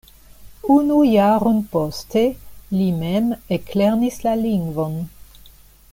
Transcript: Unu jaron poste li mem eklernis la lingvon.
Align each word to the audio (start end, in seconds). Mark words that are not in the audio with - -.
Unu 0.75 0.95
jaron 1.09 1.59
poste 1.75 2.25
li 2.79 2.89
mem 3.03 3.29
eklernis 3.59 4.19
la 4.29 4.35
lingvon. 4.45 5.01